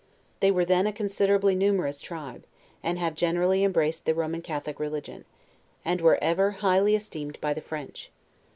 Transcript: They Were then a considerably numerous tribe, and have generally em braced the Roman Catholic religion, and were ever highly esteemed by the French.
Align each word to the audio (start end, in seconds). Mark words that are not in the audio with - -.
They 0.39 0.49
Were 0.49 0.65
then 0.65 0.87
a 0.87 0.91
considerably 0.93 1.53
numerous 1.53 2.01
tribe, 2.01 2.45
and 2.81 2.97
have 2.97 3.13
generally 3.13 3.63
em 3.63 3.71
braced 3.71 4.05
the 4.07 4.15
Roman 4.15 4.41
Catholic 4.41 4.79
religion, 4.79 5.25
and 5.85 6.01
were 6.01 6.17
ever 6.23 6.49
highly 6.63 6.95
esteemed 6.95 7.39
by 7.39 7.53
the 7.53 7.61
French. 7.61 8.09